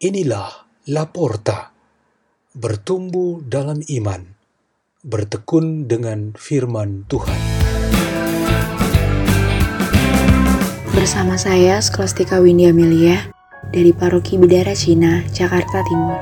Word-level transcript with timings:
Inilah 0.00 0.64
Laporta, 0.88 1.76
bertumbuh 2.56 3.44
dalam 3.44 3.84
iman, 3.84 4.32
bertekun 5.04 5.92
dengan 5.92 6.32
firman 6.40 7.04
Tuhan. 7.04 7.36
Bersama 10.96 11.36
saya, 11.36 11.84
Skolastika 11.84 12.40
Windy 12.40 12.72
Amelia, 12.72 13.28
dari 13.76 13.92
Paroki 13.92 14.40
Bidara 14.40 14.72
Cina, 14.72 15.20
Jakarta 15.36 15.84
Timur. 15.84 16.16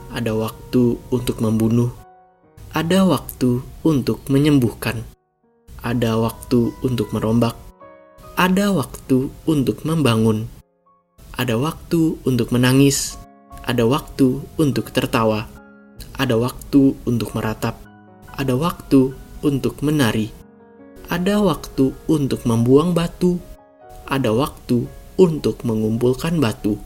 ada 0.09 0.33
waktu 0.33 0.97
untuk 1.13 1.37
membunuh, 1.37 1.93
ada 2.73 3.05
waktu 3.05 3.61
untuk 3.85 4.25
menyembuhkan, 4.25 5.05
ada 5.85 6.17
waktu 6.17 6.73
untuk 6.81 7.13
merombak, 7.13 7.53
ada 8.33 8.73
waktu 8.73 9.29
untuk 9.45 9.85
membangun, 9.85 10.49
ada 11.37 11.61
waktu 11.61 12.17
untuk 12.25 12.49
menangis, 12.49 13.21
ada 13.61 13.85
waktu 13.85 14.41
untuk 14.57 14.89
tertawa, 14.89 15.45
ada 16.17 16.41
waktu 16.41 16.97
untuk 17.05 17.37
meratap, 17.37 17.77
ada 18.33 18.57
waktu 18.57 19.13
untuk 19.45 19.85
menari 19.85 20.33
ada 21.11 21.43
waktu 21.43 21.91
untuk 22.07 22.47
membuang 22.47 22.95
batu, 22.95 23.35
ada 24.07 24.31
waktu 24.31 24.87
untuk 25.21 25.61
mengumpulkan 25.61 26.41
batu, 26.41 26.81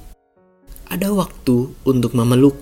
ada 0.92 1.16
waktu 1.16 1.72
untuk 1.88 2.12
memeluk, 2.12 2.60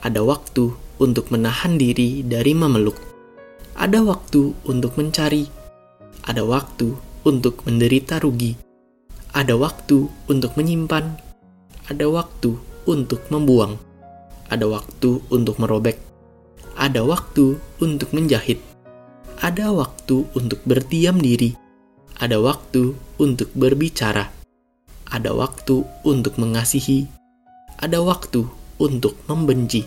ada 0.00 0.24
waktu 0.24 0.72
untuk 0.96 1.28
menahan 1.28 1.76
diri 1.76 2.24
dari 2.24 2.56
memeluk, 2.56 2.96
ada 3.76 4.00
waktu 4.00 4.56
untuk 4.64 4.96
mencari, 4.96 5.44
ada 6.24 6.40
waktu 6.48 6.96
untuk 7.28 7.60
menderita 7.68 8.24
rugi, 8.24 8.56
ada 9.36 9.52
waktu 9.60 10.08
untuk 10.32 10.56
menyimpan, 10.56 11.20
ada 11.92 12.06
waktu 12.08 12.56
untuk 12.88 13.20
membuang, 13.28 13.76
ada 14.48 14.64
waktu 14.64 15.20
untuk 15.28 15.60
merobek, 15.60 16.00
ada 16.80 17.04
waktu 17.04 17.60
untuk 17.84 18.16
menjahit 18.16 18.64
ada 19.40 19.68
waktu 19.72 20.24
untuk 20.32 20.64
berdiam 20.64 21.20
diri, 21.20 21.52
ada 22.16 22.40
waktu 22.40 22.96
untuk 23.20 23.52
berbicara, 23.52 24.32
ada 25.10 25.32
waktu 25.32 25.86
untuk 26.02 26.38
mengasihi, 26.38 27.06
ada 27.78 28.02
waktu 28.02 28.46
untuk 28.80 29.16
membenci, 29.26 29.86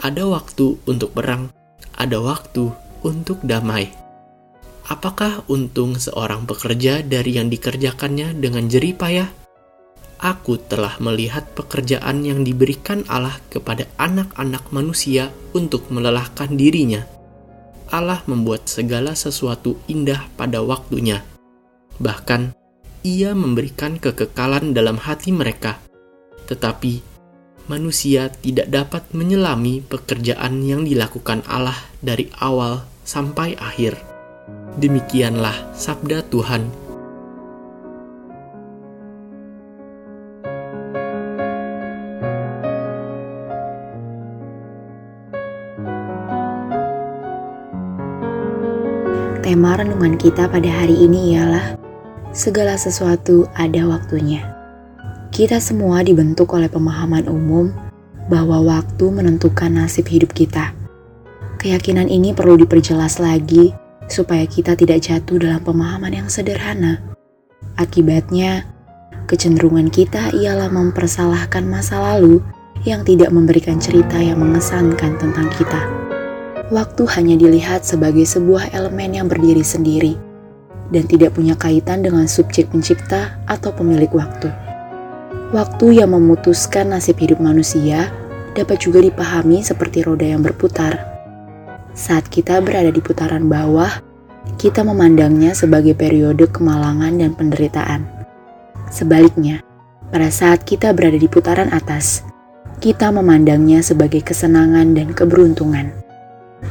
ada 0.00 0.26
waktu 0.26 0.78
untuk 0.86 1.12
perang, 1.14 1.50
ada 1.96 2.18
waktu 2.20 2.70
untuk 3.02 3.42
damai. 3.44 3.90
Apakah 4.86 5.42
untung 5.50 5.98
seorang 5.98 6.46
pekerja 6.46 7.02
dari 7.02 7.42
yang 7.42 7.50
dikerjakannya 7.50 8.38
dengan 8.38 8.70
jerih 8.70 8.94
payah? 8.94 9.28
Aku 10.16 10.56
telah 10.56 10.96
melihat 11.02 11.52
pekerjaan 11.52 12.24
yang 12.24 12.46
diberikan 12.46 13.04
Allah 13.10 13.36
kepada 13.52 13.84
anak-anak 14.00 14.70
manusia 14.72 15.28
untuk 15.52 15.90
melelahkan 15.92 16.56
dirinya 16.56 17.16
Allah 17.90 18.22
membuat 18.26 18.66
segala 18.66 19.14
sesuatu 19.14 19.78
indah 19.86 20.26
pada 20.34 20.58
waktunya. 20.62 21.22
Bahkan, 22.02 22.50
Ia 23.06 23.38
memberikan 23.38 24.02
kekekalan 24.02 24.74
dalam 24.74 24.98
hati 24.98 25.30
mereka, 25.30 25.78
tetapi 26.50 27.06
manusia 27.70 28.34
tidak 28.42 28.66
dapat 28.66 29.06
menyelami 29.14 29.78
pekerjaan 29.78 30.58
yang 30.66 30.82
dilakukan 30.82 31.46
Allah 31.46 31.78
dari 32.02 32.26
awal 32.42 32.82
sampai 33.06 33.54
akhir. 33.62 33.94
Demikianlah 34.82 35.54
sabda 35.70 36.26
Tuhan 36.26 36.66
Tema 49.46 49.78
renungan 49.78 50.18
kita 50.18 50.50
pada 50.50 50.66
hari 50.66 51.06
ini 51.06 51.38
ialah 51.38 51.75
segala 52.36 52.76
sesuatu 52.76 53.48
ada 53.56 53.88
waktunya. 53.88 54.44
Kita 55.32 55.56
semua 55.56 56.04
dibentuk 56.04 56.52
oleh 56.52 56.68
pemahaman 56.68 57.24
umum 57.32 57.72
bahwa 58.28 58.60
waktu 58.60 59.08
menentukan 59.08 59.72
nasib 59.72 60.04
hidup 60.12 60.36
kita. 60.36 60.76
Keyakinan 61.56 62.12
ini 62.12 62.36
perlu 62.36 62.60
diperjelas 62.60 63.16
lagi 63.16 63.72
supaya 64.12 64.44
kita 64.44 64.76
tidak 64.76 65.00
jatuh 65.00 65.40
dalam 65.40 65.64
pemahaman 65.64 66.12
yang 66.12 66.28
sederhana. 66.28 67.00
Akibatnya, 67.80 68.68
kecenderungan 69.24 69.88
kita 69.88 70.36
ialah 70.36 70.68
mempersalahkan 70.68 71.64
masa 71.64 71.98
lalu 71.98 72.44
yang 72.84 73.00
tidak 73.00 73.32
memberikan 73.32 73.80
cerita 73.80 74.20
yang 74.20 74.44
mengesankan 74.44 75.16
tentang 75.16 75.48
kita 75.56 76.06
waktu 76.70 77.06
hanya 77.14 77.38
dilihat 77.38 77.86
sebagai 77.86 78.26
sebuah 78.26 78.74
elemen 78.74 79.14
yang 79.14 79.26
berdiri 79.30 79.62
sendiri 79.62 80.18
dan 80.90 81.04
tidak 81.10 81.34
punya 81.34 81.58
kaitan 81.58 82.02
dengan 82.02 82.26
subjek 82.30 82.70
pencipta 82.70 83.38
atau 83.46 83.74
pemilik 83.74 84.10
waktu. 84.14 84.50
Waktu 85.54 86.02
yang 86.02 86.14
memutuskan 86.14 86.90
nasib 86.90 87.22
hidup 87.22 87.38
manusia 87.38 88.10
dapat 88.56 88.82
juga 88.82 89.04
dipahami 89.04 89.62
seperti 89.62 90.02
roda 90.02 90.26
yang 90.26 90.42
berputar. 90.42 90.96
Saat 91.94 92.26
kita 92.32 92.58
berada 92.64 92.88
di 92.90 92.98
putaran 92.98 93.46
bawah, 93.46 94.02
kita 94.56 94.80
memandangnya 94.82 95.52
sebagai 95.52 95.92
periode 95.92 96.48
kemalangan 96.48 97.20
dan 97.20 97.36
penderitaan. 97.36 98.08
Sebaliknya, 98.88 99.60
pada 100.08 100.32
saat 100.32 100.64
kita 100.64 100.94
berada 100.96 101.20
di 101.20 101.28
putaran 101.28 101.68
atas, 101.74 102.24
kita 102.80 103.12
memandangnya 103.12 103.84
sebagai 103.84 104.24
kesenangan 104.24 104.96
dan 104.96 105.12
keberuntungan. 105.12 105.92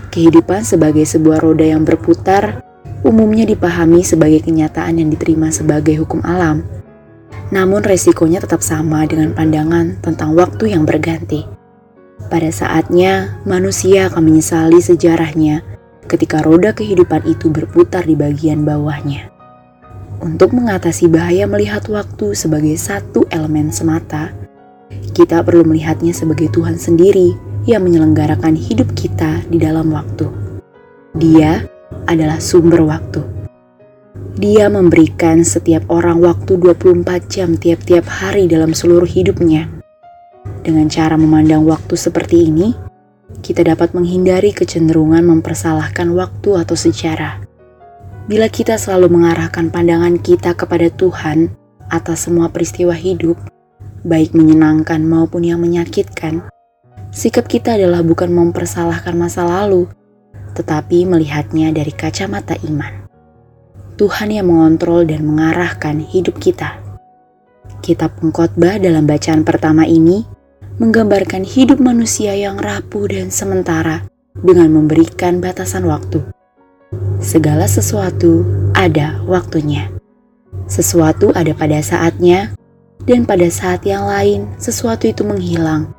Kehidupan 0.09 0.65
sebagai 0.65 1.05
sebuah 1.05 1.45
roda 1.45 1.65
yang 1.65 1.85
berputar 1.85 2.64
umumnya 3.05 3.45
dipahami 3.45 4.01
sebagai 4.01 4.41
kenyataan 4.41 4.97
yang 4.97 5.13
diterima 5.13 5.53
sebagai 5.53 6.01
hukum 6.01 6.25
alam. 6.25 6.65
Namun 7.53 7.85
resikonya 7.85 8.41
tetap 8.41 8.65
sama 8.65 9.05
dengan 9.05 9.37
pandangan 9.37 10.01
tentang 10.01 10.33
waktu 10.33 10.73
yang 10.73 10.89
berganti. 10.89 11.45
Pada 12.25 12.49
saatnya, 12.49 13.37
manusia 13.45 14.09
akan 14.09 14.25
menyesali 14.25 14.81
sejarahnya 14.81 15.61
ketika 16.09 16.41
roda 16.41 16.73
kehidupan 16.73 17.21
itu 17.29 17.53
berputar 17.53 18.09
di 18.09 18.17
bagian 18.17 18.65
bawahnya. 18.65 19.29
Untuk 20.25 20.57
mengatasi 20.57 21.05
bahaya 21.05 21.45
melihat 21.45 21.85
waktu 21.85 22.33
sebagai 22.33 22.73
satu 22.81 23.29
elemen 23.29 23.69
semata, 23.69 24.33
kita 25.13 25.45
perlu 25.45 25.61
melihatnya 25.61 26.17
sebagai 26.17 26.49
Tuhan 26.49 26.81
sendiri 26.81 27.37
yang 27.69 27.85
menyelenggarakan 27.85 28.57
hidup 28.57 28.89
kita 28.97 29.45
di 29.45 29.61
dalam 29.61 29.93
waktu. 29.93 30.25
Dia 31.13 31.67
adalah 32.05 32.41
sumber 32.41 32.81
waktu. 32.85 33.21
Dia 34.35 34.67
memberikan 34.67 35.43
setiap 35.47 35.87
orang 35.87 36.19
waktu 36.19 36.59
24 36.59 37.05
jam 37.31 37.55
tiap-tiap 37.55 38.03
hari 38.07 38.51
dalam 38.51 38.75
seluruh 38.75 39.07
hidupnya. 39.07 39.71
Dengan 40.65 40.91
cara 40.91 41.15
memandang 41.15 41.63
waktu 41.63 41.95
seperti 41.95 42.51
ini, 42.51 42.75
kita 43.39 43.63
dapat 43.63 43.95
menghindari 43.95 44.51
kecenderungan 44.51 45.23
mempersalahkan 45.23 46.11
waktu 46.13 46.49
atau 46.57 46.75
sejarah. 46.75 47.41
Bila 48.25 48.49
kita 48.49 48.75
selalu 48.75 49.21
mengarahkan 49.21 49.69
pandangan 49.69 50.17
kita 50.19 50.57
kepada 50.57 50.89
Tuhan 50.89 51.53
atas 51.87 52.25
semua 52.27 52.49
peristiwa 52.49 52.97
hidup, 52.97 53.37
baik 54.03 54.33
menyenangkan 54.33 54.99
maupun 55.05 55.45
yang 55.45 55.61
menyakitkan, 55.61 56.43
Sikap 57.15 57.47
kita 57.47 57.79
adalah 57.79 58.03
bukan 58.03 58.27
mempersalahkan 58.27 59.15
masa 59.15 59.47
lalu, 59.47 59.87
tetapi 60.55 61.03
melihatnya 61.03 61.75
dari 61.75 61.91
kacamata 61.91 62.55
iman. 62.65 63.05
Tuhan 63.95 64.31
yang 64.31 64.51
mengontrol 64.51 65.07
dan 65.07 65.23
mengarahkan 65.27 65.99
hidup 65.99 66.39
kita. 66.39 66.79
Kitab 67.83 68.17
Pengkhotbah 68.19 68.79
dalam 68.79 69.05
bacaan 69.05 69.43
pertama 69.43 69.83
ini 69.85 70.25
menggambarkan 70.79 71.47
hidup 71.47 71.79
manusia 71.79 72.35
yang 72.35 72.59
rapuh 72.59 73.07
dan 73.07 73.31
sementara 73.31 74.03
dengan 74.35 74.71
memberikan 74.71 75.39
batasan 75.39 75.87
waktu. 75.87 76.19
Segala 77.23 77.67
sesuatu 77.67 78.43
ada 78.75 79.19
waktunya. 79.23 79.87
Sesuatu 80.67 81.31
ada 81.31 81.55
pada 81.55 81.79
saatnya, 81.79 82.55
dan 83.05 83.23
pada 83.23 83.47
saat 83.47 83.85
yang 83.85 84.07
lain 84.07 84.49
sesuatu 84.57 85.05
itu 85.05 85.21
menghilang. 85.21 85.93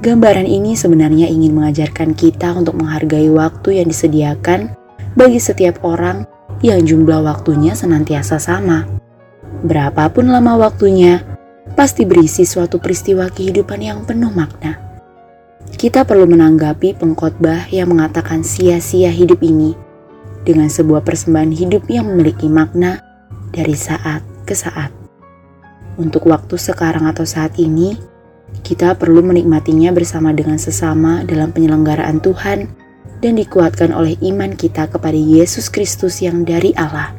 Gambaran 0.00 0.48
ini 0.48 0.72
sebenarnya 0.72 1.28
ingin 1.28 1.52
mengajarkan 1.52 2.16
kita 2.16 2.56
untuk 2.56 2.80
menghargai 2.80 3.28
waktu 3.28 3.84
yang 3.84 3.92
disediakan 3.92 4.72
bagi 5.12 5.36
setiap 5.36 5.84
orang 5.84 6.24
yang 6.64 6.80
jumlah 6.84 7.20
waktunya 7.20 7.76
senantiasa 7.76 8.40
sama. 8.40 8.88
Berapapun 9.60 10.32
lama 10.32 10.56
waktunya, 10.56 11.20
pasti 11.76 12.08
berisi 12.08 12.48
suatu 12.48 12.80
peristiwa 12.80 13.28
kehidupan 13.28 13.80
yang 13.80 13.98
penuh 14.08 14.32
makna. 14.32 14.80
Kita 15.76 16.04
perlu 16.08 16.24
menanggapi 16.24 16.96
pengkhotbah 16.96 17.68
yang 17.68 17.92
mengatakan 17.92 18.40
sia-sia 18.40 19.12
hidup 19.12 19.44
ini 19.44 19.76
dengan 20.44 20.72
sebuah 20.72 21.04
persembahan 21.04 21.52
hidup 21.52 21.88
yang 21.92 22.08
memiliki 22.08 22.48
makna 22.48 23.04
dari 23.52 23.76
saat 23.76 24.24
ke 24.48 24.56
saat. 24.56 24.88
Untuk 26.00 26.24
waktu 26.24 26.56
sekarang 26.56 27.04
atau 27.04 27.28
saat 27.28 27.60
ini, 27.60 27.96
kita 28.60 28.94
perlu 28.94 29.24
menikmatinya 29.24 29.90
bersama 29.90 30.30
dengan 30.30 30.60
sesama 30.60 31.26
dalam 31.26 31.50
penyelenggaraan 31.50 32.22
Tuhan 32.22 32.70
dan 33.20 33.32
dikuatkan 33.36 33.92
oleh 33.92 34.16
iman 34.24 34.56
kita 34.56 34.88
kepada 34.88 35.16
Yesus 35.16 35.68
Kristus 35.68 36.24
yang 36.24 36.46
dari 36.46 36.72
Allah. 36.78 37.12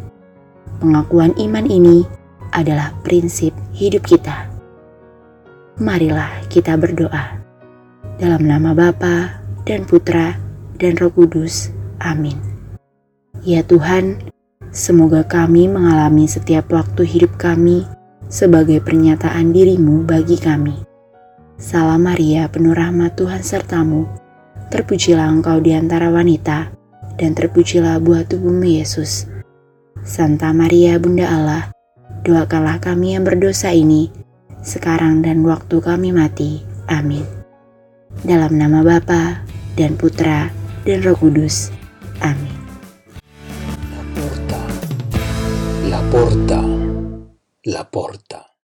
Pengakuan 0.82 1.38
iman 1.38 1.66
ini 1.70 2.02
adalah 2.52 2.92
prinsip 3.06 3.54
hidup 3.76 4.04
kita. 4.08 4.50
Marilah 5.78 6.30
kita 6.50 6.76
berdoa. 6.76 7.38
Dalam 8.18 8.46
nama 8.46 8.74
Bapa 8.74 9.42
dan 9.66 9.86
Putra 9.86 10.38
dan 10.78 10.98
Roh 10.98 11.14
Kudus. 11.14 11.70
Amin. 12.02 12.38
Ya 13.42 13.66
Tuhan, 13.66 14.22
semoga 14.70 15.26
kami 15.26 15.70
mengalami 15.70 16.30
setiap 16.30 16.70
waktu 16.74 17.06
hidup 17.06 17.38
kami 17.38 17.86
sebagai 18.30 18.82
pernyataan 18.82 19.54
dirimu 19.54 20.06
bagi 20.06 20.38
kami. 20.38 20.91
Salam 21.62 22.10
Maria, 22.10 22.50
penuh 22.50 22.74
rahmat 22.74 23.14
Tuhan 23.14 23.46
sertamu. 23.46 24.10
Terpujilah 24.74 25.30
engkau 25.30 25.62
di 25.62 25.78
antara 25.78 26.10
wanita, 26.10 26.74
dan 27.22 27.38
terpujilah 27.38 28.02
buah 28.02 28.26
tubuhmu 28.26 28.66
Yesus. 28.66 29.30
Santa 30.02 30.50
Maria, 30.58 30.98
Bunda 30.98 31.30
Allah, 31.30 31.70
doakanlah 32.26 32.82
kami 32.82 33.14
yang 33.14 33.30
berdosa 33.30 33.70
ini, 33.70 34.10
sekarang 34.66 35.22
dan 35.22 35.46
waktu 35.46 35.78
kami 35.78 36.10
mati. 36.10 36.66
Amin. 36.90 37.30
Dalam 38.26 38.58
nama 38.58 38.82
Bapa 38.82 39.46
dan 39.78 40.02
Putra 40.02 40.50
dan 40.82 41.06
Roh 41.06 41.14
Kudus. 41.14 41.70
Amin. 42.26 42.58
La 43.94 44.02
porta, 44.18 44.62
la 45.86 46.02
porta, 46.10 46.62
la 47.70 47.84
porta. 47.86 48.51